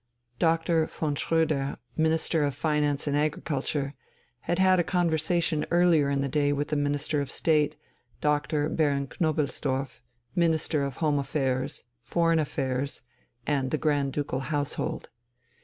[0.39, 0.87] Dr.
[0.87, 3.93] von Schröder, Minister of Finance and Agriculture,
[4.39, 7.75] had had a conversation earlier in the day with the Minister of State,
[8.19, 8.67] Dr.
[8.67, 10.01] Baron Knobelsdorff,
[10.35, 13.03] Minister of Home Affairs, Foreign Affairs,
[13.45, 15.09] and the Grand Ducal Household.